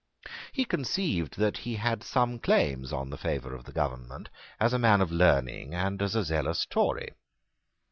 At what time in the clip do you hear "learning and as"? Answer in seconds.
5.11-6.15